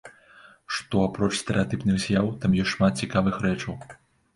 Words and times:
Што 0.77 1.01
апроч 1.11 1.31
стэрэатыпных 1.41 2.03
з'яў, 2.09 2.35
там 2.41 2.59
ёсць 2.67 2.75
шмат 2.77 2.93
цікавых 3.09 3.43
рэчаў. 3.49 3.73